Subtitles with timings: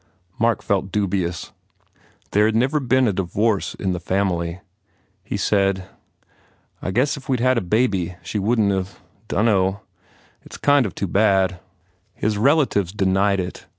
[0.39, 1.51] Mark felt dubious.
[2.31, 4.59] There had never been a divorce in the family.
[5.23, 5.85] He said,
[6.81, 9.81] "I guess if we d had a baby, she wouldn t of Dunno....
[10.43, 11.59] It s kind of too bad."
[12.15, 13.67] His relatives denied it.